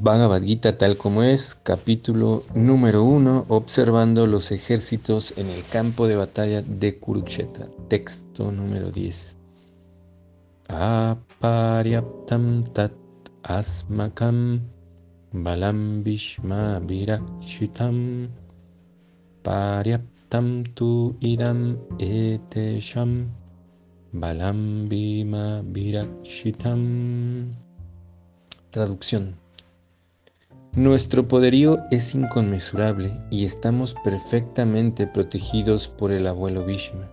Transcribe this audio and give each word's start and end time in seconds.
Bhagavad 0.00 0.44
Gita 0.44 0.78
tal 0.78 0.96
como 0.96 1.24
es, 1.24 1.56
capítulo 1.56 2.44
número 2.54 3.02
1, 3.02 3.46
observando 3.48 4.28
los 4.28 4.52
ejércitos 4.52 5.36
en 5.36 5.50
el 5.50 5.64
campo 5.64 6.06
de 6.06 6.14
batalla 6.14 6.62
de 6.62 7.00
Kurukshetra, 7.00 7.66
texto 7.88 8.52
número 8.52 8.92
10. 8.92 9.36
Aparyaptam 10.68 12.62
tat 12.72 12.92
asmakam 13.42 14.60
balam 15.32 16.04
bhishma 16.04 16.78
virakshitam 16.78 18.28
paryaptam 19.42 20.62
tu 20.76 21.16
idam 21.18 21.76
etesham 21.98 23.26
balam 24.12 24.86
bhima 24.86 25.64
virakshitam. 25.66 27.50
Traducción 28.70 29.47
nuestro 30.78 31.26
poderío 31.26 31.78
es 31.90 32.14
inconmensurable 32.14 33.12
y 33.30 33.44
estamos 33.44 33.94
perfectamente 34.04 35.06
protegidos 35.06 35.88
por 35.88 36.12
el 36.12 36.26
abuelo 36.26 36.64
Bhishma, 36.64 37.10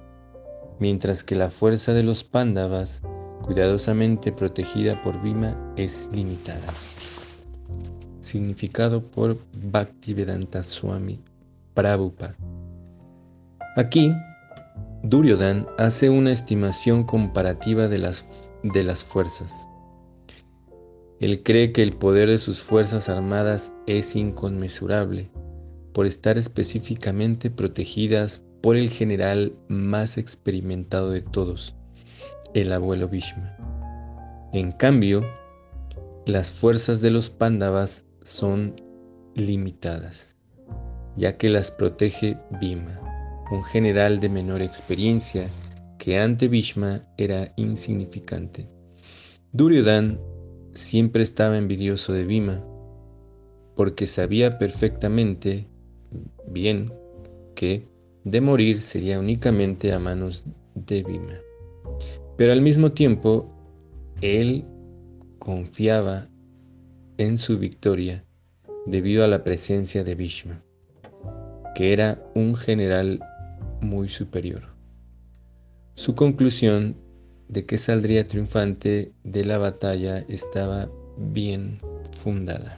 mientras 0.80 1.24
que 1.24 1.36
la 1.36 1.50
fuerza 1.50 1.94
de 1.94 2.04
los 2.04 2.24
Pándavas, 2.24 3.02
cuidadosamente 3.42 4.32
protegida 4.32 5.02
por 5.02 5.20
Bhima, 5.22 5.58
es 5.78 6.10
limitada. 6.14 6.68
Significado 8.22 9.02
por 9.02 9.38
Bhaktivedanta 9.54 10.64
Swami 10.64 11.20
Prabhupada. 11.74 12.36
Aquí, 13.78 14.14
Duryodhan 15.04 15.66
hace 15.78 16.10
una 16.10 16.32
estimación 16.32 17.04
comparativa 17.04 17.88
de 17.88 17.98
las, 17.98 18.26
de 18.64 18.84
las 18.84 19.04
fuerzas. 19.04 19.68
Él 21.20 21.44
cree 21.44 21.72
que 21.72 21.82
el 21.82 21.94
poder 21.94 22.30
de 22.30 22.38
sus 22.38 22.62
Fuerzas 22.62 23.08
Armadas 23.08 23.74
es 23.88 24.16
inconmensurable, 24.16 25.32
por 25.94 26.06
estar 26.06 26.38
específicamente 26.38 27.50
protegidas 27.50 28.42
por 28.62 28.76
el 28.76 28.90
general 28.90 29.56
más 29.70 30.18
experimentado 30.18 31.12
de 31.12 31.22
todos, 31.22 31.74
el 32.54 32.74
abuelo 32.74 33.08
Bhishma. 33.08 33.56
En 34.52 34.74
cambio, 34.74 35.26
las 36.26 36.52
fuerzas 36.52 37.00
de 37.00 37.12
los 37.12 37.30
Pándavas 37.30 38.06
son 38.24 38.76
limitadas, 39.36 40.36
ya 41.16 41.38
que 41.38 41.48
las 41.48 41.72
protege 41.72 42.38
Bhima, 42.60 43.00
un 43.52 43.64
general 43.64 44.20
de 44.20 44.30
menor 44.30 44.62
experiencia 44.62 45.48
que 45.98 46.20
ante 46.20 46.50
Bhishma 46.50 47.08
era 47.18 47.54
insignificante. 47.56 48.68
Duryodhan 49.54 50.20
siempre 50.76 51.24
estaba 51.24 51.58
envidioso 51.58 52.14
de 52.14 52.26
Bhima, 52.26 52.64
porque 53.76 54.08
sabía 54.08 54.58
perfectamente 54.58 55.68
bien 56.48 56.94
que 57.56 57.88
de 58.24 58.42
morir 58.42 58.82
sería 58.82 59.20
únicamente 59.20 59.92
a 59.92 60.00
manos 60.00 60.44
de 60.76 61.04
Bhima. 61.04 61.40
Pero 62.38 62.52
al 62.52 62.62
mismo 62.62 62.92
tiempo, 62.92 63.50
él 64.22 64.66
confiaba 65.40 66.28
en 67.18 67.38
su 67.38 67.58
victoria 67.58 68.24
debido 68.86 69.24
a 69.24 69.28
la 69.28 69.44
presencia 69.44 70.04
de 70.04 70.16
Bhishma, 70.16 70.62
que 71.76 71.94
era 71.94 72.22
un 72.36 72.56
general 72.56 73.20
muy 73.82 74.10
superior. 74.10 74.64
Su 75.96 76.16
conclusión 76.16 76.98
de 77.48 77.66
que 77.66 77.78
saldría 77.78 78.28
triunfante 78.28 79.12
de 79.24 79.46
la 79.46 79.58
batalla 79.58 80.20
estaba 80.28 80.90
bien 81.18 81.80
fundada. 82.22 82.78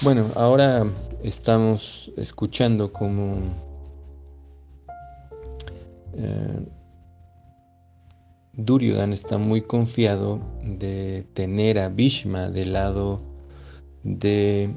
Bueno, 0.00 0.26
ahora 0.36 0.86
estamos 1.24 2.12
escuchando 2.16 2.92
como 2.92 3.38
eh, 6.14 6.66
Duryodhan 8.52 9.12
está 9.12 9.38
muy 9.38 9.62
confiado 9.62 10.40
de 10.62 11.24
tener 11.32 11.78
a 11.78 11.88
Bhishma 11.88 12.48
del 12.50 12.74
lado 12.74 13.20
de 14.04 14.70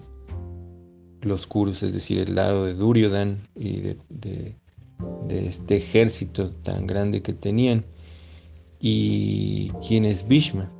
los 1.21 1.45
Kurus, 1.45 1.83
es 1.83 1.93
decir, 1.93 2.19
el 2.19 2.35
lado 2.35 2.65
de 2.65 2.73
Duryodhan 2.73 3.47
y 3.55 3.81
de 3.81 3.97
de 4.09 4.60
este 5.29 5.77
ejército 5.77 6.51
tan 6.63 6.87
grande 6.87 7.21
que 7.21 7.33
tenían. 7.33 7.85
¿Y 8.79 9.69
quién 9.87 10.05
es 10.05 10.27
Bhishma? 10.27 10.71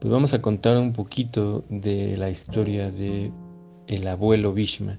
Pues 0.00 0.12
vamos 0.12 0.32
a 0.32 0.40
contar 0.40 0.76
un 0.76 0.92
poquito 0.92 1.64
de 1.68 2.16
la 2.16 2.30
historia 2.30 2.90
de 2.90 3.30
el 3.86 4.06
abuelo 4.06 4.52
Bhishma. 4.52 4.98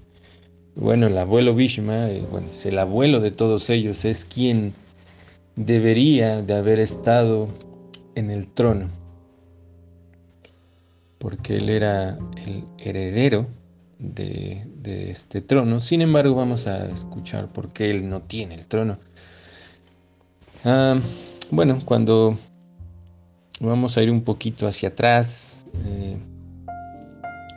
Bueno, 0.76 1.08
el 1.08 1.18
abuelo 1.18 1.54
Bhishma, 1.54 2.10
eh, 2.10 2.22
bueno, 2.30 2.48
es 2.52 2.64
el 2.66 2.78
abuelo 2.78 3.20
de 3.20 3.30
todos 3.30 3.70
ellos, 3.70 4.04
es 4.04 4.24
quien 4.24 4.72
debería 5.56 6.42
de 6.42 6.54
haber 6.54 6.78
estado 6.78 7.48
en 8.14 8.30
el 8.30 8.46
trono, 8.48 8.88
porque 11.18 11.56
él 11.56 11.68
era 11.70 12.18
el 12.46 12.64
heredero 12.78 13.46
de, 14.00 15.10
este 15.10 15.40
trono. 15.40 15.80
Sin 15.80 16.02
embargo, 16.02 16.34
vamos 16.34 16.66
a 16.66 16.86
escuchar 16.90 17.52
por 17.52 17.72
qué 17.72 17.90
él 17.90 18.08
no 18.08 18.22
tiene 18.22 18.54
el 18.54 18.66
trono. 18.66 18.98
Ah, 20.64 20.98
bueno, 21.50 21.80
cuando 21.84 22.38
vamos 23.60 23.96
a 23.96 24.02
ir 24.02 24.10
un 24.10 24.22
poquito 24.22 24.66
hacia 24.66 24.90
atrás, 24.90 25.66
eh, 25.84 26.16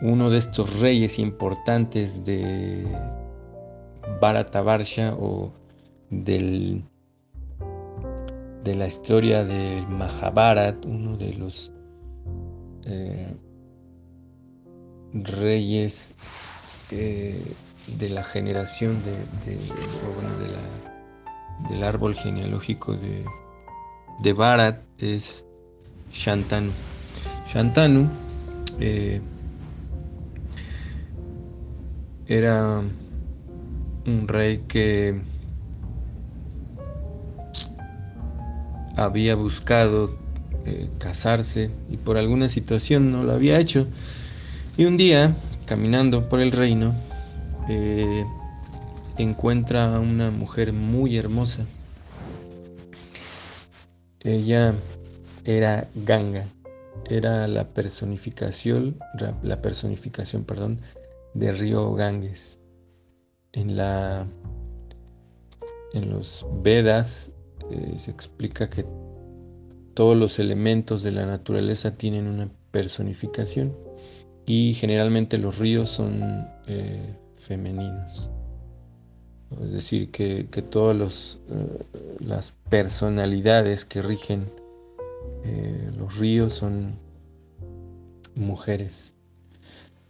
uno 0.02 0.30
de 0.30 0.38
estos 0.38 0.80
reyes 0.80 1.18
importantes 1.18 2.26
de 2.26 2.86
Bharata-varsha 4.20 5.14
o 5.14 5.54
del, 6.10 6.84
de 8.64 8.76
la 8.76 8.88
historia 8.88 9.46
del 9.46 9.88
Mahabharat, 9.88 10.86
uno 10.86 11.16
de 11.16 11.34
los 11.34 11.72
eh, 12.86 13.34
reyes 15.14 16.16
eh, 16.92 17.42
de 17.88 18.10
la 18.10 18.24
generación 18.24 19.02
de, 19.04 19.58
del 21.70 21.84
árbol 21.84 22.16
genealógico 22.16 22.94
de, 22.94 23.24
de 24.20 24.34
Bharat 24.34 24.82
es 24.98 25.46
Shantanu. 26.12 26.72
Shantanu 27.48 28.08
eh, 28.80 29.22
era 32.28 32.82
un 34.06 34.28
rey 34.28 34.64
que 34.68 35.22
había 38.96 39.36
buscado 39.36 40.16
eh, 40.66 40.90
casarse 41.00 41.72
y 41.90 41.98
por 41.98 42.18
alguna 42.18 42.50
situación 42.50 43.12
no 43.12 43.24
lo 43.24 43.34
había 43.34 43.60
hecho. 43.60 43.88
Y 44.76 44.86
un 44.86 44.98
día, 44.98 45.36
caminando 45.68 46.28
por 46.28 46.40
el 46.40 46.52
reino, 46.52 46.96
eh, 47.70 48.26
encuentra 49.20 49.96
a 49.96 50.00
una 50.00 50.32
mujer 50.32 50.74
muy 50.74 51.16
hermosa. 51.16 51.64
Ella 54.22 54.74
era 55.46 55.88
Ganga, 55.94 56.48
era 57.08 57.48
la 57.48 57.68
personificación, 57.68 58.98
la 59.44 59.62
personificación, 59.62 60.44
perdón, 60.44 60.80
del 61.36 61.60
río 61.60 61.94
Ganges. 61.94 62.60
En 63.52 63.78
la 63.78 64.26
en 65.94 66.10
los 66.10 66.48
Vedas 66.64 67.32
eh, 67.70 67.94
se 67.98 68.10
explica 68.10 68.72
que 68.72 68.84
todos 69.94 70.18
los 70.18 70.40
elementos 70.40 71.04
de 71.04 71.12
la 71.12 71.28
naturaleza 71.28 71.96
tienen 71.96 72.26
una 72.26 72.50
personificación 72.72 73.76
y 74.46 74.74
generalmente 74.74 75.38
los 75.38 75.58
ríos 75.58 75.90
son 75.90 76.48
eh, 76.68 77.16
femeninos. 77.38 78.30
Es 79.62 79.72
decir, 79.72 80.10
que, 80.12 80.44
todas 80.70 81.40
eh, 81.50 81.86
las 82.20 82.54
personalidades 82.70 83.86
que 83.86 84.02
rigen 84.02 84.50
eh, 85.46 85.92
los 85.98 86.18
ríos 86.18 86.54
son 86.54 86.98
mujeres. 88.36 89.14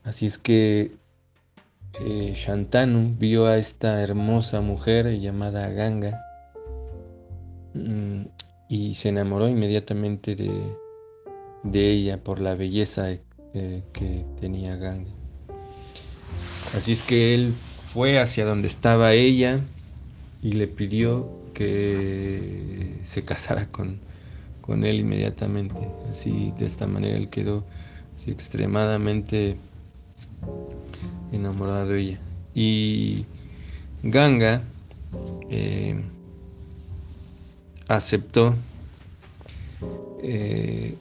Así 0.03 0.25
es 0.25 0.37
que 0.37 0.91
Shantanu 2.33 3.15
vio 3.19 3.45
a 3.45 3.57
esta 3.57 4.01
hermosa 4.01 4.61
mujer 4.61 5.19
llamada 5.19 5.69
Ganga 5.69 6.19
mm, 7.73 8.23
y 8.69 8.95
se 8.95 9.09
enamoró 9.09 9.47
inmediatamente 9.47 10.35
de, 10.35 10.51
de 11.63 11.91
ella 11.91 12.23
por 12.23 12.39
la 12.39 12.55
belleza 12.55 13.11
que 13.53 14.25
tenía 14.39 14.75
Ganga. 14.75 15.11
Así 16.75 16.91
es 16.91 17.03
que 17.03 17.35
él 17.35 17.53
fue 17.85 18.19
hacia 18.19 18.45
donde 18.45 18.67
estaba 18.67 19.13
ella 19.13 19.61
y 20.41 20.53
le 20.53 20.67
pidió 20.67 21.29
que 21.53 22.99
se 23.03 23.23
casara 23.23 23.67
con, 23.67 23.99
con 24.61 24.83
él 24.83 24.99
inmediatamente. 25.01 25.87
Así, 26.09 26.51
de 26.57 26.65
esta 26.65 26.87
manera, 26.87 27.15
él 27.17 27.29
quedó 27.29 27.63
extremadamente 28.25 29.57
enamorado 31.31 31.89
de 31.89 31.99
ella. 31.99 32.19
Y 32.55 33.25
Ganga 34.03 34.63
eh, 35.49 36.01
aceptó 37.87 38.55
eh, 40.21 40.95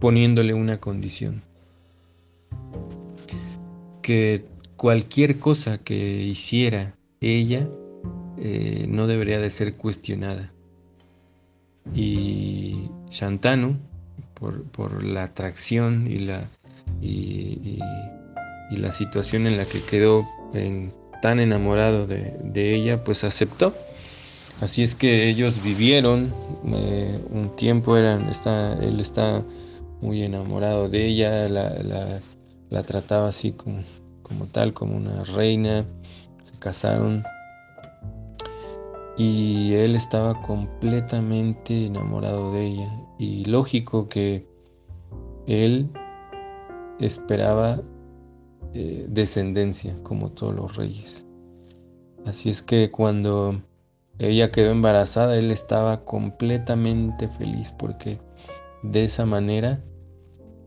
poniéndole 0.00 0.54
una 0.54 0.78
condición. 0.78 1.42
Que 4.04 4.44
cualquier 4.76 5.38
cosa 5.38 5.78
que 5.78 5.94
hiciera 5.94 6.94
ella 7.22 7.66
eh, 8.36 8.84
no 8.86 9.06
debería 9.06 9.40
de 9.40 9.48
ser 9.48 9.76
cuestionada. 9.76 10.52
Y 11.94 12.90
Shantanu, 13.08 13.78
por, 14.34 15.02
la 15.02 15.22
atracción 15.22 16.06
y 16.06 16.18
la, 16.18 16.50
y, 17.00 17.78
la 18.72 18.92
situación 18.92 19.46
en 19.46 19.56
la 19.56 19.64
que 19.64 19.80
quedó 19.80 20.28
tan 21.22 21.40
enamorado 21.40 22.06
de, 22.06 22.74
ella, 22.74 23.04
pues 23.04 23.24
aceptó. 23.24 23.74
Así 24.60 24.82
es 24.82 24.94
que 24.94 25.30
ellos 25.30 25.62
vivieron 25.62 26.34
eh, 26.66 27.18
un 27.30 27.56
tiempo, 27.56 27.96
eran, 27.96 28.28
está, 28.28 28.74
él 28.84 29.00
está 29.00 29.42
muy 30.02 30.22
enamorado 30.22 30.90
de 30.90 31.06
ella, 31.06 31.48
la, 31.48 31.70
la 31.82 32.20
trataba 32.82 33.28
así 33.28 33.52
como, 33.52 33.82
como 34.22 34.46
tal, 34.46 34.74
como 34.74 34.96
una 34.96 35.24
reina, 35.24 35.84
se 36.42 36.58
casaron 36.58 37.24
y 39.16 39.74
él 39.74 39.94
estaba 39.94 40.42
completamente 40.42 41.86
enamorado 41.86 42.52
de 42.52 42.66
ella 42.66 42.92
y 43.18 43.44
lógico 43.44 44.08
que 44.08 44.46
él 45.46 45.88
esperaba 46.98 47.80
eh, 48.72 49.06
descendencia 49.08 49.96
como 50.02 50.30
todos 50.30 50.54
los 50.54 50.76
reyes. 50.76 51.26
Así 52.26 52.48
es 52.48 52.62
que 52.62 52.90
cuando 52.90 53.60
ella 54.18 54.50
quedó 54.50 54.70
embarazada, 54.70 55.36
él 55.36 55.50
estaba 55.50 56.04
completamente 56.04 57.28
feliz 57.28 57.72
porque 57.72 58.18
de 58.82 59.04
esa 59.04 59.26
manera 59.26 59.82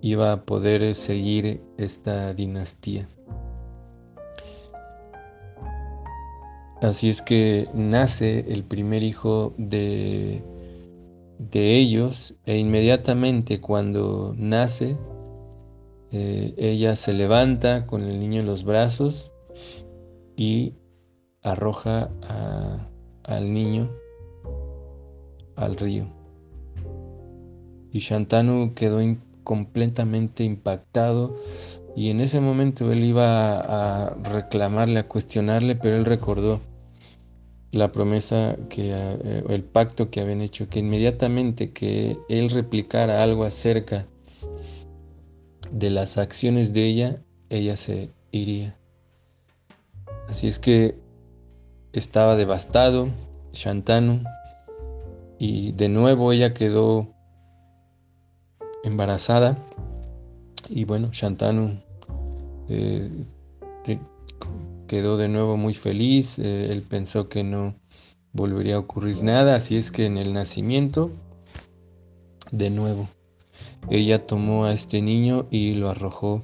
iba 0.07 0.31
a 0.31 0.45
poder 0.45 0.95
seguir 0.95 1.62
esta 1.77 2.33
dinastía. 2.33 3.09
Así 6.81 7.09
es 7.09 7.21
que 7.21 7.68
nace 7.74 8.54
el 8.54 8.63
primer 8.63 9.04
hijo 9.04 9.54
de, 9.57 10.44
de 11.39 11.75
ellos 11.75 12.36
e 12.45 12.57
inmediatamente 12.57 13.59
cuando 13.59 14.33
nace, 14.38 14.98
eh, 16.12 16.53
ella 16.56 16.95
se 16.95 17.13
levanta 17.13 17.86
con 17.86 18.03
el 18.03 18.19
niño 18.19 18.42
en 18.42 18.45
los 18.45 18.63
brazos 18.63 19.33
y 20.38 20.75
arroja 21.42 22.12
al 23.24 23.53
niño 23.53 23.89
al 25.56 25.75
río. 25.75 26.07
Y 27.92 28.00
Shantanu 28.00 28.74
quedó 28.75 29.01
completamente 29.48 30.44
impactado 30.44 31.38
y 31.96 32.10
en 32.10 32.20
ese 32.20 32.42
momento 32.42 32.92
él 32.92 33.02
iba 33.06 33.62
a 33.62 34.14
reclamarle, 34.16 35.00
a 35.00 35.08
cuestionarle, 35.08 35.78
pero 35.78 35.96
él 35.96 36.04
recordó 36.04 36.60
la 37.72 37.94
promesa 37.94 38.58
que 38.68 38.92
eh, 38.92 39.44
el 39.48 39.64
pacto 39.64 40.10
que 40.10 40.20
habían 40.20 40.42
hecho, 40.42 40.68
que 40.68 40.80
inmediatamente 40.80 41.72
que 41.72 42.18
él 42.28 42.50
replicara 42.50 43.24
algo 43.24 43.46
acerca 43.46 44.06
de 45.72 45.92
las 45.92 46.18
acciones 46.18 46.74
de 46.74 46.86
ella, 46.86 47.22
ella 47.50 47.78
se 47.78 48.12
iría. 48.32 48.78
Así 50.28 50.48
es 50.48 50.60
que 50.60 50.94
estaba 51.94 52.36
devastado 52.36 53.08
Shantanu 53.54 54.24
y 55.40 55.72
de 55.72 55.88
nuevo 55.88 56.34
ella 56.34 56.54
quedó 56.54 57.17
embarazada 58.83 59.57
y 60.69 60.85
bueno, 60.85 61.09
Shantanu 61.12 61.79
eh, 62.69 63.09
quedó 64.88 65.18
de 65.18 65.27
nuevo 65.29 65.57
muy 65.57 65.74
feliz, 65.74 66.39
eh, 66.39 66.71
él 66.71 66.81
pensó 66.81 67.29
que 67.29 67.44
no 67.44 67.75
volvería 68.33 68.75
a 68.75 68.79
ocurrir 68.79 69.24
nada, 69.24 69.56
así 69.56 69.77
es 69.77 69.91
que 69.91 70.06
en 70.06 70.18
el 70.18 70.33
nacimiento, 70.33 71.12
de 72.51 72.69
nuevo, 72.69 73.07
ella 73.89 74.25
tomó 74.25 74.65
a 74.65 74.74
este 74.74 75.01
niño 75.01 75.47
y 75.50 75.74
lo 75.74 75.89
arrojó 75.89 76.44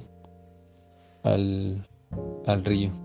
al, 1.22 1.86
al 2.46 2.64
río. 2.64 3.03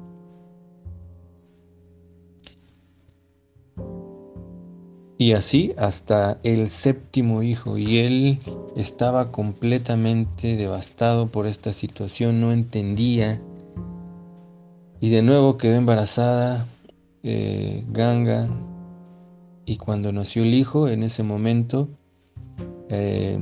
Y 5.22 5.34
así 5.34 5.74
hasta 5.78 6.40
el 6.44 6.70
séptimo 6.70 7.44
hijo. 7.44 7.78
Y 7.78 7.98
él 7.98 8.40
estaba 8.78 9.34
completamente 9.34 10.56
devastado 10.56 11.28
por 11.28 11.46
esta 11.46 11.74
situación, 11.74 12.40
no 12.40 12.54
entendía. 12.54 13.42
Y 15.02 15.10
de 15.10 15.22
nuevo 15.22 15.58
quedó 15.58 15.76
embarazada 15.76 16.68
eh, 17.24 17.84
Ganga. 17.90 18.48
Y 19.66 19.76
cuando 19.76 20.14
nació 20.14 20.44
el 20.44 20.54
hijo, 20.54 20.88
en 20.88 21.04
ese 21.04 21.24
momento, 21.24 21.90
eh, 22.88 23.38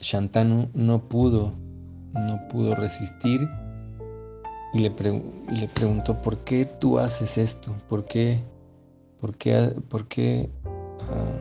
Shantanu 0.00 0.68
no 0.72 1.08
pudo, 1.08 1.52
no 2.12 2.46
pudo 2.48 2.76
resistir 2.76 3.40
y 4.72 4.78
le, 4.78 4.92
y 5.50 5.56
le 5.56 5.66
preguntó, 5.66 6.22
¿por 6.22 6.38
qué 6.44 6.64
tú 6.64 7.00
haces 7.00 7.38
esto? 7.38 7.74
¿Por 7.88 8.04
qué? 8.04 8.40
¿Por 9.20 9.36
qué, 9.36 10.48
ah, 11.00 11.38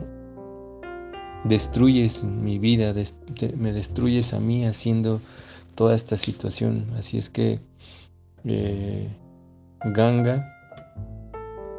destruyes 1.45 2.23
mi 2.23 2.59
vida? 2.59 2.93
me 3.55 3.71
destruyes 3.71 4.33
a 4.33 4.39
mí 4.39 4.65
haciendo 4.65 5.21
toda 5.75 5.95
esta 5.95 6.17
situación. 6.17 6.85
Así 6.97 7.17
es 7.17 7.29
que 7.29 7.59
eh, 8.45 9.09
Ganga 9.85 10.55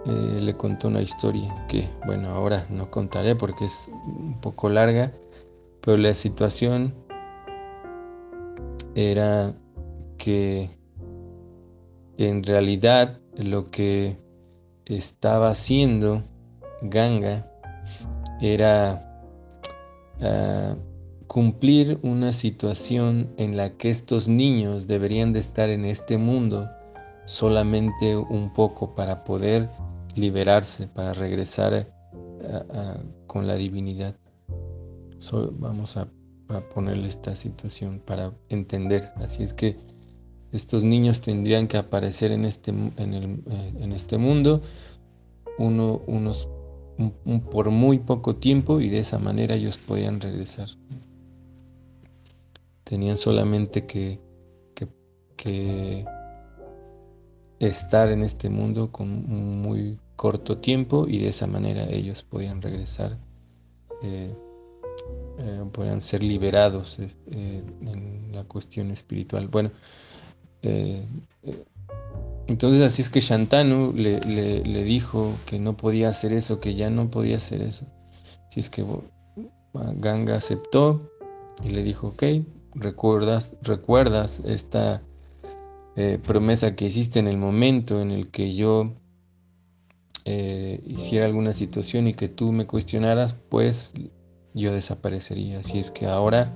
eh, 0.07 0.41
le 0.41 0.57
contó 0.57 0.89
una 0.89 1.03
historia 1.03 1.67
que, 1.69 1.89
bueno, 2.07 2.31
ahora 2.31 2.67
no 2.71 2.91
contaré 2.91 3.37
porque 3.37 3.67
es 3.67 3.91
un 4.07 4.41
poco 4.41 4.71
larga, 4.71 5.13
pero 5.83 5.99
la 5.99 6.15
situación 6.15 6.95
era 8.95 9.55
que 10.17 10.71
en 12.17 12.43
realidad 12.43 13.21
lo 13.37 13.65
que 13.65 14.17
estaba 14.97 15.51
haciendo 15.51 16.23
Ganga 16.83 17.47
era 18.41 19.25
ah, 20.21 20.77
cumplir 21.27 21.99
una 22.03 22.33
situación 22.33 23.33
en 23.37 23.57
la 23.57 23.77
que 23.77 23.91
estos 23.91 24.29
niños 24.29 24.87
deberían 24.87 25.33
de 25.33 25.41
estar 25.41 25.69
en 25.69 25.85
este 25.85 26.19
mundo 26.19 26.69
solamente 27.27 28.17
un 28.17 28.53
poco 28.53 28.95
para 28.97 29.23
poder 29.23 29.71
liberarse, 30.17 30.89
para 30.89 31.13
regresar 31.13 31.87
con 33.29 33.47
la 33.47 33.55
divinidad. 33.55 34.17
vamos 35.53 35.97
a, 35.97 36.09
a 36.49 36.61
ponerle 36.75 37.07
esta 37.07 37.37
situación 37.37 38.03
para 38.05 38.33
entender. 38.49 39.13
Así 39.17 39.45
es 39.45 39.55
que 39.55 39.77
estos 40.53 40.83
niños 40.85 41.21
tendrían 41.21 41.69
que 41.69 41.77
aparecer 41.77 42.33
en 42.33 42.45
este, 42.45 42.71
en 42.71 43.15
el, 43.15 43.25
eh, 43.25 43.73
en 43.81 43.93
este 43.93 44.19
mundo 44.19 44.63
uno, 45.59 46.01
unos, 46.07 46.49
por 47.53 47.71
muy 47.71 47.99
poco 47.99 48.37
tiempo 48.37 48.81
y 48.81 48.89
de 48.89 48.99
esa 48.99 49.19
manera 49.19 49.55
ellos 49.55 49.79
podían 49.79 50.21
regresar. 50.21 50.69
Tenían 52.85 53.17
solamente 53.17 53.87
que, 53.87 54.19
que, 55.37 56.05
estar 57.61 58.11
en 58.11 58.23
este 58.23 58.49
mundo 58.49 58.91
con 58.91 59.09
un 59.09 59.63
muy 59.63 59.99
corto 60.17 60.59
tiempo 60.59 61.07
y 61.09 61.19
de 61.19 61.29
esa 61.29 61.47
manera 61.47 61.89
ellos 61.89 62.23
podían 62.23 62.63
regresar, 62.63 63.19
eh, 64.03 64.35
eh, 65.39 65.65
podían 65.73 66.01
ser 66.01 66.23
liberados 66.23 66.99
en 66.99 68.33
la 68.33 68.45
cuestión 68.45 68.91
espiritual. 68.91 69.49
Bueno, 69.49 69.71
eh, 70.63 71.05
eh, 71.43 71.65
entonces 72.47 72.83
así 72.83 73.03
es 73.03 73.11
que 73.11 73.21
Shantanu 73.21 73.93
le, 73.93 74.85
dijo 74.85 75.35
que 75.47 75.59
no 75.59 75.77
podía 75.77 76.09
hacer 76.09 76.33
eso, 76.33 76.61
que 76.61 76.75
ya 76.75 76.91
no 76.91 77.11
podía 77.11 77.37
hacer 77.37 77.63
eso. 77.63 77.87
Así 78.49 78.61
es 78.61 78.71
que 78.71 78.85
Ganga 79.73 80.37
aceptó 80.37 81.01
y 81.65 81.71
le 81.71 81.85
dijo, 81.85 82.09
ok, 82.09 82.25
recuerdas, 82.75 83.55
recuerdas 83.63 84.41
esta 84.45 85.03
eh, 85.97 86.19
promesa 86.25 86.75
que 86.75 86.87
hiciste 86.87 87.21
en 87.21 87.29
el 87.29 87.37
momento 87.37 88.01
en 88.01 88.11
el 88.11 88.31
que 88.31 88.55
yo 88.55 88.95
hiciera 90.87 91.27
alguna 91.27 91.53
situación 91.55 92.07
y 92.07 92.15
que 92.15 92.29
tú 92.29 92.53
me 92.53 92.65
cuestionaras, 92.65 93.35
pues 93.49 93.93
yo 94.55 94.73
desaparecería. 94.73 95.59
Así 95.59 95.81
es 95.81 95.91
que 95.91 96.07
ahora 96.07 96.53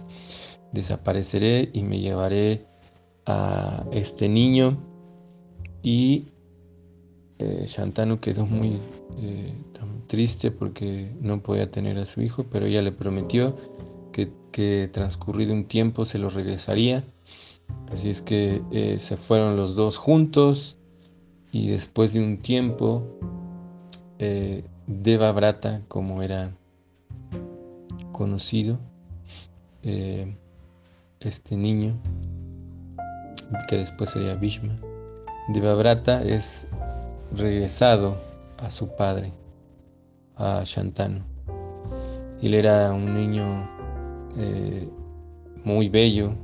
desapareceré 0.73 1.71
y 1.73 1.83
me 1.83 1.99
llevaré 1.99 2.67
a 3.27 3.87
este 3.93 4.29
niño 4.29 4.79
y 5.83 6.27
eh, 7.39 7.67
quedó 8.21 8.47
muy 8.47 8.79
eh, 9.19 9.53
triste 10.07 10.51
porque 10.51 11.11
no 11.21 11.41
podía 11.41 11.71
tener 11.71 11.99
a 11.99 12.07
su 12.07 12.23
hijo, 12.23 12.45
pero 12.51 12.67
ella 12.67 12.83
le 12.83 12.93
prometió 12.93 13.57
que, 14.13 14.31
que 14.53 14.89
transcurrido 14.93 15.53
un 15.53 15.65
tiempo 15.65 16.05
se 16.05 16.19
lo 16.19 16.31
regresaría. 16.31 17.05
Así 17.91 18.11
es 18.11 18.23
que 18.23 18.63
eh, 18.71 18.99
se 19.01 19.17
fueron 19.17 19.57
los 19.57 19.75
dos 19.75 19.97
juntos 19.97 20.77
y 21.53 21.69
después 21.69 22.13
de 22.13 22.25
un 22.25 22.39
tiempo 22.39 23.03
Deva 24.87 25.33
Brata, 25.33 25.83
como 25.89 26.23
era 26.23 26.57
conocido, 28.13 28.79
este 31.21 31.57
niño, 31.59 31.99
que 33.69 33.77
después 33.79 34.11
sería 34.11 34.35
Bhishma, 34.35 34.75
Devabrata 35.49 36.23
es 36.23 36.67
regresado 37.33 38.17
a 38.57 38.71
su 38.71 38.89
padre, 38.97 39.33
a 40.37 40.63
Shantanu. 40.65 41.23
Él 42.41 42.55
era 42.55 42.93
un 42.93 43.15
niño 43.15 43.69
eh, 44.37 44.89
muy 45.63 45.89
bello, 45.89 46.35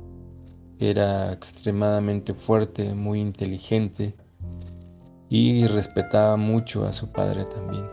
era 0.79 1.31
extremadamente 1.31 2.33
fuerte, 2.33 2.93
muy 2.93 3.19
inteligente 3.19 4.15
y 5.29 5.65
respetaba 5.67 6.37
mucho 6.37 6.85
a 6.85 6.93
su 6.93 7.11
padre 7.11 7.45
también. 7.45 7.85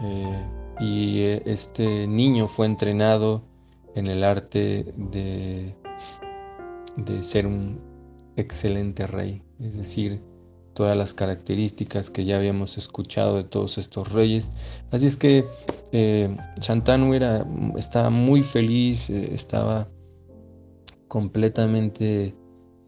Eh, 0.00 0.46
y 0.80 1.20
eh, 1.20 1.42
este 1.46 2.06
niño 2.06 2.48
fue 2.48 2.66
entrenado 2.66 3.42
en 3.94 4.06
el 4.06 4.24
arte 4.24 4.94
de, 4.96 5.74
de 6.96 7.22
ser 7.22 7.46
un 7.46 7.95
excelente 8.36 9.06
rey, 9.06 9.42
es 9.58 9.76
decir, 9.76 10.22
todas 10.74 10.96
las 10.96 11.14
características 11.14 12.10
que 12.10 12.24
ya 12.24 12.36
habíamos 12.36 12.76
escuchado 12.76 13.36
de 13.36 13.44
todos 13.44 13.78
estos 13.78 14.12
reyes. 14.12 14.50
Así 14.90 15.06
es 15.06 15.16
que 15.16 15.44
eh, 15.92 16.36
Shantanu 16.60 17.14
era, 17.14 17.46
estaba 17.76 18.10
muy 18.10 18.42
feliz, 18.42 19.08
eh, 19.08 19.30
estaba 19.34 19.88
completamente 21.08 22.34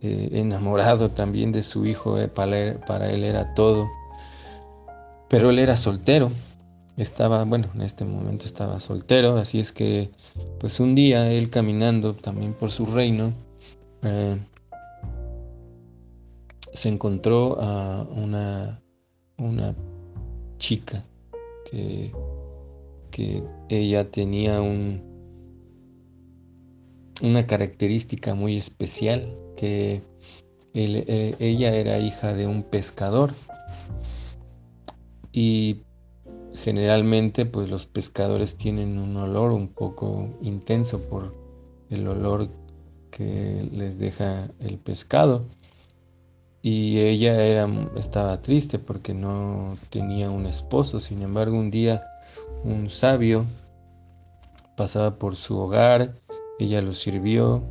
eh, 0.00 0.28
enamorado 0.32 1.10
también 1.10 1.50
de 1.50 1.62
su 1.62 1.86
hijo, 1.86 2.18
eh, 2.18 2.28
para, 2.28 2.78
para, 2.86 3.10
él 3.10 3.24
era 3.24 3.54
todo. 3.54 3.88
Pero 5.30 5.50
él 5.50 5.58
era 5.58 5.76
soltero, 5.76 6.30
estaba, 6.98 7.44
bueno, 7.44 7.68
en 7.74 7.82
este 7.82 8.04
momento 8.04 8.44
estaba 8.44 8.80
soltero, 8.80 9.36
así 9.36 9.60
es 9.60 9.72
que 9.72 10.10
pues 10.60 10.78
un 10.78 10.94
día 10.94 11.32
él 11.32 11.50
caminando 11.50 12.14
también 12.14 12.52
por 12.54 12.70
su 12.70 12.86
reino, 12.86 13.32
se 16.78 16.88
encontró 16.88 17.60
a 17.60 18.04
una, 18.04 18.80
una 19.36 19.74
chica 20.58 21.04
que, 21.68 22.12
que 23.10 23.42
ella 23.68 24.08
tenía 24.12 24.60
un, 24.60 25.02
una 27.20 27.48
característica 27.48 28.34
muy 28.34 28.56
especial, 28.56 29.36
que 29.56 30.02
eh, 30.72 31.34
ella 31.40 31.74
era 31.74 31.98
hija 31.98 32.32
de 32.32 32.46
un 32.46 32.62
pescador. 32.62 33.34
Y 35.32 35.82
generalmente 36.62 37.44
pues 37.44 37.68
los 37.68 37.86
pescadores 37.86 38.56
tienen 38.56 38.98
un 38.98 39.16
olor 39.16 39.50
un 39.50 39.66
poco 39.66 40.28
intenso 40.42 41.00
por 41.08 41.34
el 41.90 42.06
olor 42.06 42.48
que 43.10 43.68
les 43.72 43.98
deja 43.98 44.48
el 44.60 44.78
pescado 44.78 45.44
y 46.62 46.98
ella 46.98 47.42
era, 47.44 47.68
estaba 47.96 48.42
triste 48.42 48.78
porque 48.78 49.14
no 49.14 49.76
tenía 49.90 50.30
un 50.30 50.46
esposo. 50.46 51.00
Sin 51.00 51.22
embargo, 51.22 51.56
un 51.56 51.70
día 51.70 52.02
un 52.64 52.90
sabio 52.90 53.46
pasaba 54.76 55.18
por 55.18 55.36
su 55.36 55.58
hogar, 55.58 56.14
ella 56.58 56.80
lo 56.82 56.92
sirvió 56.92 57.62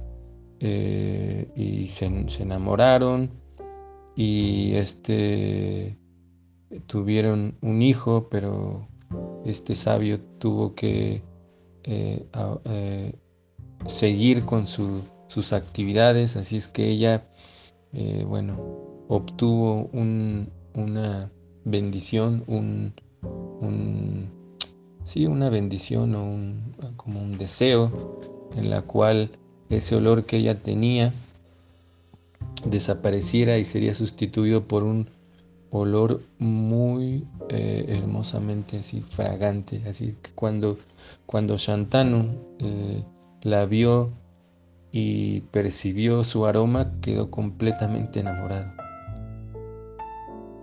eh, 0.60 1.50
y 1.56 1.88
se, 1.89 2.06
enamoraron 2.39 3.32
y 4.15 4.74
este 4.75 5.98
tuvieron 6.86 7.58
un 7.62 7.82
hijo, 7.82 8.27
pero 8.29 8.88
este 9.46 9.75
sabio 9.75 10.20
tuvo 10.39 10.75
que 10.75 11.24
eh, 11.84 12.25
eh, 12.65 13.15
seguir 13.86 14.44
con 14.44 14.67
sus 14.67 15.53
actividades, 15.53 16.36
así 16.36 16.58
es 16.58 16.67
que 16.67 16.89
ella 16.89 17.25
eh, 17.94 18.25
bueno, 18.27 18.58
obtuvo 19.08 19.89
una 19.94 21.32
bendición, 21.65 22.44
un, 22.48 22.94
sí, 25.03 25.25
una 25.25 25.50
bendición 25.50 26.15
o 26.15 26.24
un, 26.24 26.75
como 26.96 27.22
un 27.22 27.38
deseo 27.38 28.20
en 28.56 28.70
la 28.70 28.82
cual 28.82 29.32
ese 29.70 29.96
olor 29.96 30.25
que 30.25 30.38
ella 30.38 30.62
tenía 30.62 31.13
desapareciera 32.65 33.58
y 33.58 33.65
sería 33.65 33.94
sustituido 33.94 34.67
por 34.67 34.84
un 34.84 35.10
olor 35.70 36.22
muy 36.39 37.25
eh, 37.50 37.86
hermosamente 37.89 38.77
así 38.77 39.01
fragante 39.01 39.82
así 39.86 40.15
que 40.22 40.32
cuando 40.34 40.77
cuando 41.25 41.58
Shantanu 41.58 42.56
eh, 42.60 43.03
la 43.41 43.65
vio 43.65 44.12
y 44.91 45.41
percibió 45.41 46.24
su 46.24 46.46
aroma, 46.46 46.91
quedó 47.01 47.29
completamente 47.29 48.20
enamorado. 48.20 48.72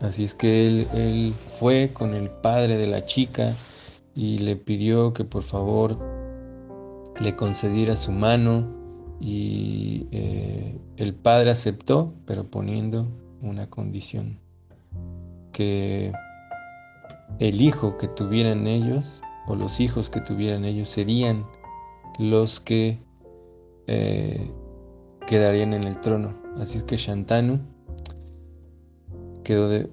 Así 0.01 0.25
es 0.25 0.35
que 0.35 0.87
él, 0.93 1.35
fue 1.59 1.91
con 1.93 2.15
el 2.15 2.29
padre 2.29 2.77
de 2.77 2.87
la 2.87 3.05
chica 3.07 3.55
y 4.15 4.39
le 4.39 4.57
pidió 4.57 5.15
que 5.15 5.25
por 5.25 5.43
favor 5.43 5.99
le 7.21 7.35
concediera 7.37 7.97
su 7.97 8.13
mano 8.13 8.69
y 9.21 10.07
eh, 10.11 10.79
el 10.97 11.15
padre 11.15 11.51
aceptó, 11.51 12.13
pero 12.27 12.45
poniendo 12.45 13.09
una 13.41 13.71
condición, 13.71 14.39
que 15.53 16.13
el 17.39 17.61
hijo 17.61 17.97
que 17.97 18.09
tuvieran 18.09 18.67
ellos 18.67 19.23
o 19.47 19.55
los 19.57 19.81
hijos 19.81 20.09
que 20.11 20.21
tuvieran 20.21 20.65
ellos 20.65 20.89
serían 20.89 21.47
los 22.19 22.61
que 22.61 22.99
eh, 23.87 24.51
quedarían 25.27 25.73
en 25.73 25.85
el 25.85 26.01
trono. 26.01 26.35
Así 26.57 26.79
es 26.79 26.85
que 26.85 26.97
Shantanu 26.97 27.61
quedó 29.43 29.89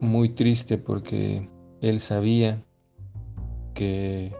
muy 0.00 0.28
triste 0.28 0.78
porque 0.78 1.48
él 1.80 2.00
sabía 2.00 2.62
que 3.74 4.32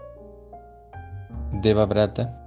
Devabrata 1.61 2.39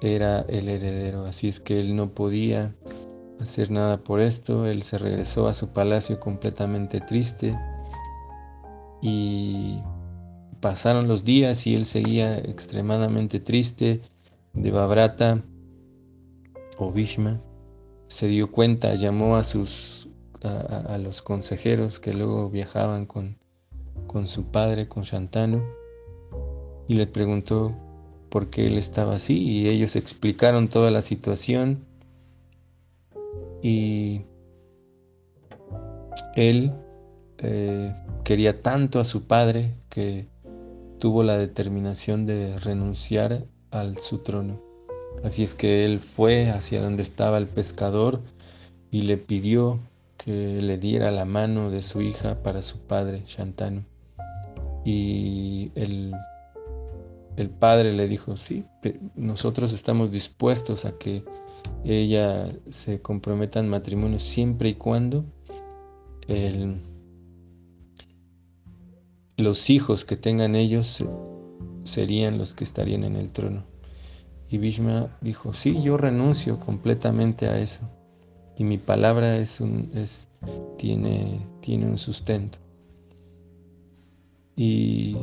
era 0.00 0.40
el 0.42 0.68
heredero, 0.68 1.24
así 1.24 1.48
es 1.48 1.60
que 1.60 1.80
él 1.80 1.96
no 1.96 2.14
podía 2.14 2.74
hacer 3.40 3.70
nada 3.70 3.98
por 3.98 4.20
esto, 4.20 4.66
él 4.66 4.82
se 4.82 4.98
regresó 4.98 5.48
a 5.48 5.54
su 5.54 5.68
palacio 5.68 6.20
completamente 6.20 7.00
triste 7.00 7.54
y 9.00 9.82
pasaron 10.60 11.08
los 11.08 11.24
días 11.24 11.66
y 11.66 11.74
él 11.74 11.84
seguía 11.84 12.38
extremadamente 12.38 13.40
triste. 13.40 14.02
Devabrata 14.52 15.42
o 16.78 16.92
Bhishma 16.92 17.40
se 18.06 18.26
dio 18.28 18.50
cuenta, 18.50 18.94
llamó 18.94 19.36
a 19.36 19.42
sus 19.42 20.08
a, 20.42 20.98
los 20.98 21.22
consejeros 21.22 21.98
que 21.98 22.14
luego 22.14 22.50
viajaban 22.50 23.06
con, 23.06 23.38
con 24.06 24.26
su 24.26 24.44
padre, 24.44 24.88
con 24.88 25.02
Shantanu, 25.02 25.62
y 26.86 26.94
le 26.94 27.06
preguntó 27.06 27.74
por 28.30 28.50
qué 28.50 28.66
él 28.66 28.78
estaba 28.78 29.16
así, 29.16 29.38
y 29.38 29.68
ellos 29.68 29.96
explicaron 29.96 30.68
toda 30.68 30.90
la 30.90 31.02
situación, 31.02 31.84
y 33.62 34.22
él 36.36 36.72
eh, 37.38 37.94
quería 38.24 38.62
tanto 38.62 39.00
a 39.00 39.04
su 39.04 39.24
padre 39.24 39.74
que 39.88 40.28
tuvo 40.98 41.22
la 41.22 41.36
determinación 41.36 42.26
de 42.26 42.58
renunciar 42.58 43.44
al 43.70 43.98
su 43.98 44.18
trono. 44.18 44.67
Así 45.22 45.42
es 45.42 45.54
que 45.54 45.84
él 45.84 46.00
fue 46.00 46.50
hacia 46.50 46.80
donde 46.80 47.02
estaba 47.02 47.38
el 47.38 47.46
pescador 47.46 48.20
y 48.90 49.02
le 49.02 49.16
pidió 49.16 49.80
que 50.16 50.60
le 50.62 50.78
diera 50.78 51.10
la 51.10 51.24
mano 51.24 51.70
de 51.70 51.82
su 51.82 52.00
hija 52.00 52.42
para 52.42 52.62
su 52.62 52.78
padre, 52.78 53.22
Shantanu. 53.26 53.82
Y 54.84 55.70
el, 55.74 56.14
el 57.36 57.50
padre 57.50 57.92
le 57.92 58.08
dijo, 58.08 58.36
sí, 58.36 58.64
nosotros 59.14 59.72
estamos 59.72 60.10
dispuestos 60.10 60.84
a 60.84 60.98
que 60.98 61.24
ella 61.84 62.52
se 62.70 63.00
comprometa 63.00 63.60
en 63.60 63.68
matrimonio 63.68 64.18
siempre 64.18 64.70
y 64.70 64.74
cuando 64.74 65.24
el, 66.26 66.80
los 69.36 69.70
hijos 69.70 70.04
que 70.04 70.16
tengan 70.16 70.54
ellos 70.54 71.04
serían 71.84 72.38
los 72.38 72.54
que 72.54 72.64
estarían 72.64 73.04
en 73.04 73.16
el 73.16 73.30
trono. 73.30 73.64
Y 74.50 74.58
Bhishma 74.58 75.16
dijo, 75.20 75.52
sí, 75.52 75.82
yo 75.82 75.96
renuncio 75.96 76.58
completamente 76.58 77.48
a 77.48 77.58
eso. 77.58 77.88
Y 78.56 78.64
mi 78.64 78.78
palabra 78.78 79.36
es 79.36 79.60
un, 79.60 79.90
es, 79.94 80.28
tiene, 80.78 81.46
tiene 81.60 81.86
un 81.86 81.98
sustento. 81.98 82.58
Y 84.56 85.16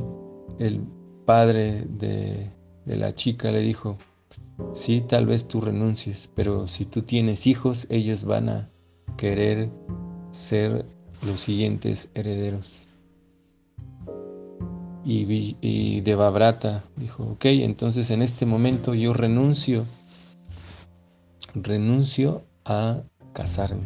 el 0.60 0.82
padre 1.26 1.86
de, 1.90 2.50
de 2.86 2.96
la 2.96 3.16
chica 3.16 3.52
le 3.52 3.60
dijo, 3.60 3.98
sí, 4.74 5.04
tal 5.08 5.26
vez 5.26 5.48
tú 5.48 5.60
renuncies, 5.60 6.30
pero 6.36 6.68
si 6.68 6.86
tú 6.86 7.02
tienes 7.02 7.48
hijos, 7.48 7.88
ellos 7.90 8.24
van 8.24 8.50
a 8.50 8.70
querer 9.18 9.70
ser 10.32 10.86
los 11.26 11.42
siguientes 11.42 12.10
herederos. 12.14 12.88
Y, 15.06 15.56
y 15.62 16.02
Devabrata 16.02 16.84
dijo, 16.96 17.24
ok, 17.24 17.46
entonces 17.46 18.10
en 18.10 18.24
este 18.24 18.48
momento 18.48 18.96
yo 18.96 19.14
renuncio, 19.14 19.86
renuncio 21.54 22.44
a 22.66 23.04
casarme. 23.34 23.86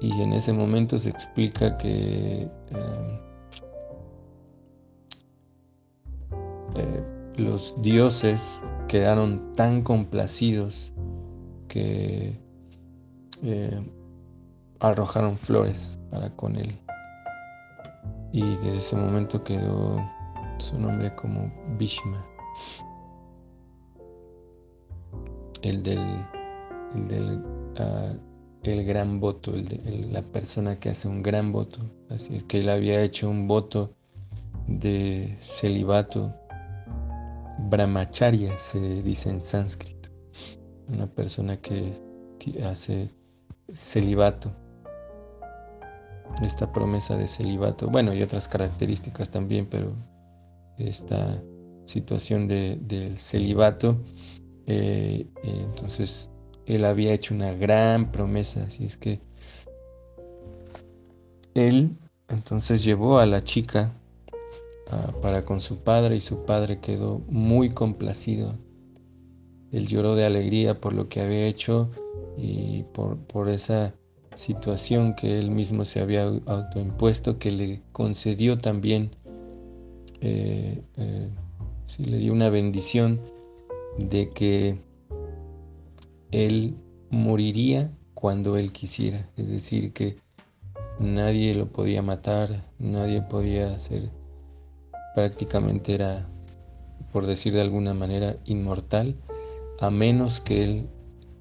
Y 0.00 0.22
en 0.22 0.32
ese 0.32 0.52
momento 0.52 0.98
se 0.98 1.10
explica 1.10 1.76
que 1.76 2.48
eh, 2.70 3.20
eh, 6.74 7.04
los 7.36 7.74
dioses 7.82 8.62
quedaron 8.88 9.52
tan 9.54 9.82
complacidos 9.82 10.94
que 11.68 12.40
eh, 13.42 13.80
arrojaron 14.80 15.36
flores 15.36 15.98
para 16.10 16.34
con 16.34 16.56
él. 16.56 16.78
Y 18.32 18.42
desde 18.42 18.76
ese 18.76 18.96
momento 18.96 19.42
quedó 19.42 19.98
su 20.58 20.78
nombre 20.78 21.14
como 21.16 21.52
Bhishma, 21.78 22.24
el 25.62 25.82
del, 25.82 26.26
el 26.94 27.08
del 27.08 27.44
ah, 27.78 28.14
el 28.62 28.84
gran 28.84 29.20
voto, 29.20 29.54
el 29.54 30.12
la 30.12 30.22
persona 30.22 30.78
que 30.78 30.90
hace 30.90 31.08
un 31.08 31.22
gran 31.22 31.52
voto. 31.52 31.78
Así 32.08 32.36
es 32.36 32.44
que 32.44 32.58
él 32.58 32.68
había 32.68 33.02
hecho 33.02 33.28
un 33.28 33.48
voto 33.48 33.94
de 34.66 35.36
celibato. 35.40 36.34
Brahmacharya 37.68 38.58
se 38.58 39.02
dice 39.02 39.30
en 39.30 39.42
sánscrito. 39.42 40.10
Una 40.88 41.06
persona 41.06 41.60
que 41.60 41.94
hace 42.64 43.10
celibato. 43.72 44.52
Esta 46.42 46.72
promesa 46.72 47.16
de 47.16 47.28
celibato, 47.28 47.88
bueno, 47.88 48.14
y 48.14 48.22
otras 48.22 48.48
características 48.48 49.30
también, 49.30 49.66
pero 49.66 49.92
esta 50.78 51.42
situación 51.84 52.48
de, 52.48 52.78
del 52.80 53.18
celibato, 53.18 53.98
eh, 54.66 55.26
eh, 55.42 55.64
entonces 55.66 56.30
él 56.66 56.84
había 56.84 57.12
hecho 57.12 57.34
una 57.34 57.52
gran 57.52 58.12
promesa, 58.12 58.64
así 58.64 58.84
es 58.84 58.96
que 58.96 59.20
él 61.54 61.96
entonces 62.28 62.84
llevó 62.84 63.18
a 63.18 63.26
la 63.26 63.42
chica 63.42 63.92
ah, 64.90 65.12
para 65.20 65.44
con 65.44 65.60
su 65.60 65.78
padre 65.78 66.16
y 66.16 66.20
su 66.20 66.44
padre 66.44 66.78
quedó 66.80 67.20
muy 67.28 67.70
complacido. 67.70 68.54
Él 69.72 69.86
lloró 69.86 70.14
de 70.14 70.24
alegría 70.24 70.80
por 70.80 70.92
lo 70.92 71.08
que 71.08 71.20
había 71.20 71.46
hecho 71.46 71.90
y 72.36 72.84
por, 72.92 73.48
esa 73.48 73.94
situación 74.40 75.14
que 75.14 75.38
él 75.38 75.50
mismo 75.50 75.84
se 75.84 76.00
había 76.00 76.24
autoimpuesto, 76.46 77.38
que 77.38 77.50
le 77.50 77.82
concedió 77.92 78.58
también, 78.58 79.10
eh, 80.22 80.82
eh, 80.96 81.28
le 81.98 82.16
dio 82.16 82.32
una 82.32 82.48
bendición 82.48 83.20
de 83.98 84.30
que 84.30 84.78
él 86.30 86.74
moriría 87.10 87.90
cuando 88.14 88.56
él 88.56 88.72
quisiera, 88.72 89.28
es 89.36 89.48
decir, 89.48 89.92
que 89.92 90.16
nadie 90.98 91.54
lo 91.54 91.66
podía 91.66 92.00
matar, 92.00 92.64
nadie 92.78 93.20
podía 93.20 93.74
hacer, 93.74 94.08
prácticamente 95.14 95.94
era, 95.94 96.28
por 97.12 97.26
decir 97.26 97.52
de 97.52 97.60
alguna 97.60 97.92
manera, 97.92 98.36
inmortal, 98.46 99.16
a 99.80 99.90
menos 99.90 100.40
que 100.40 100.64
él 100.64 100.86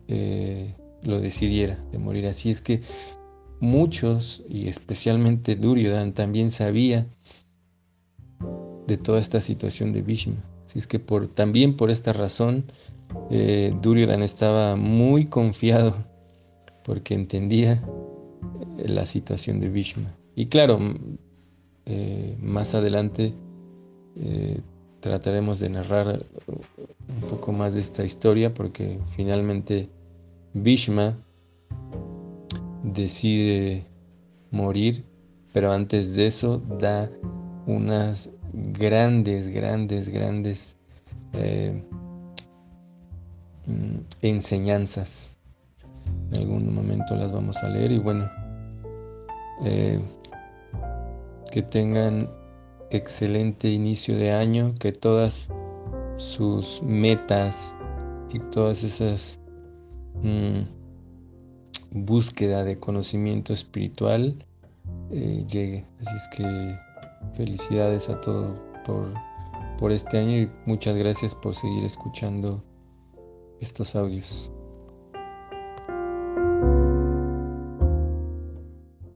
eh, 0.09 0.73
lo 1.03 1.19
decidiera 1.19 1.77
de 1.91 1.99
morir. 1.99 2.25
Así 2.27 2.51
es 2.51 2.61
que 2.61 2.81
muchos, 3.59 4.43
y 4.47 4.67
especialmente 4.67 5.55
Duryodhan, 5.55 6.13
también 6.13 6.51
sabía 6.51 7.07
de 8.87 8.97
toda 8.97 9.19
esta 9.19 9.41
situación 9.41 9.93
de 9.93 10.01
Bhishma. 10.01 10.43
Así 10.65 10.79
es 10.79 10.87
que 10.87 10.99
también 11.33 11.75
por 11.77 11.89
esta 11.89 12.13
razón, 12.13 12.65
eh, 13.29 13.73
estaba 14.21 14.75
muy 14.75 15.25
confiado 15.25 15.95
porque 16.83 17.13
entendía 17.13 17.83
eh, 18.77 18.87
la 18.87 19.05
situación 19.05 19.59
de 19.59 19.69
Bhishma. 19.69 20.15
Y 20.35 20.47
claro, 20.47 20.79
eh, 21.85 22.37
más 22.41 22.75
adelante 22.75 23.33
trataremos 24.99 25.59
de 25.59 25.69
narrar 25.69 26.25
un 26.47 27.29
poco 27.29 27.53
más 27.53 27.73
de 27.73 27.79
esta 27.79 28.03
historia 28.03 28.53
porque 28.53 28.99
finalmente 29.15 29.89
Bhishma 30.53 31.17
decide 32.83 33.85
morir, 34.51 35.05
pero 35.53 35.71
antes 35.71 36.15
de 36.15 36.27
eso 36.27 36.61
da 36.79 37.09
unas 37.65 38.29
grandes, 38.53 39.47
grandes, 39.47 40.09
grandes 40.09 40.77
Mm, 43.69 43.99
enseñanzas. 44.23 45.37
En 46.31 46.39
algún 46.39 46.73
momento 46.73 47.15
las 47.15 47.31
vamos 47.31 47.57
a 47.63 47.69
leer 47.69 47.91
y 47.91 47.99
bueno, 47.99 48.27
eh, 49.63 49.99
que 51.51 51.61
tengan 51.61 52.27
excelente 52.89 53.69
inicio 53.69 54.17
de 54.17 54.31
año, 54.31 54.73
que 54.79 54.91
todas 54.91 55.49
sus 56.17 56.81
metas 56.81 57.75
y 58.33 58.39
todas 58.39 58.83
esas 58.83 59.39
mm, 60.23 62.05
búsqueda 62.05 62.63
de 62.63 62.77
conocimiento 62.77 63.53
espiritual 63.53 64.35
eh, 65.11 65.45
llegue. 65.47 65.85
Así 66.01 66.15
es 66.15 66.27
que 66.35 66.79
felicidades 67.35 68.09
a 68.09 68.19
todos 68.21 68.57
por, 68.85 69.13
por 69.77 69.91
este 69.91 70.17
año 70.17 70.37
y 70.37 70.49
muchas 70.65 70.95
gracias 70.95 71.35
por 71.35 71.55
seguir 71.55 71.83
escuchando 71.83 72.63
estos 73.59 73.95
audios. 73.95 74.51